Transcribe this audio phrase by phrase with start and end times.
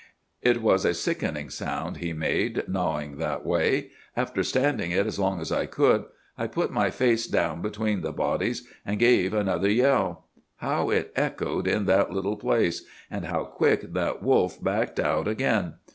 [0.41, 3.91] It was a sickening sound he made, gnawing that way.
[4.17, 6.05] After standing it as long as I could,
[6.39, 10.25] I put my face down between the bodies, and gave another yell.
[10.55, 12.83] How it echoed in that little place!
[13.11, 15.75] and how quick that wolf backed out again!